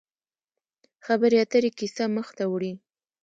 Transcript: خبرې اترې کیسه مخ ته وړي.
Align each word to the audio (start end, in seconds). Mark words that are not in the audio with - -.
خبرې 1.05 1.37
اترې 1.43 1.69
کیسه 1.77 2.03
مخ 2.15 2.27
ته 2.37 2.43
وړي. 2.51 2.73